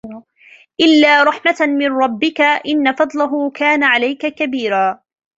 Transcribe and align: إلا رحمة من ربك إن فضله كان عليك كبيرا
إلا 0.81 1.23
رحمة 1.23 1.55
من 1.61 1.91
ربك 1.91 2.41
إن 2.41 2.93
فضله 2.95 3.49
كان 3.51 3.83
عليك 3.83 4.25
كبيرا 4.27 5.01